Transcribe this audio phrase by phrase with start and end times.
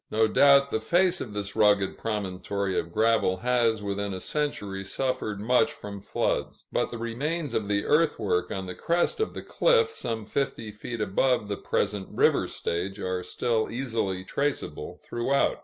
[0.09, 5.39] No doubt the face of this rugged promontory of gravel has, within a century, suffered
[5.39, 9.91] much from floods; but the remains of the earthwork on the crest of the cliff,
[9.91, 15.59] some fifty feet above the present river stage, are still easily traceable throughout.